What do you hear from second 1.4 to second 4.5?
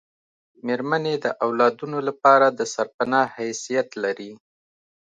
اولادونو لپاره دسرپنا حیثیت لري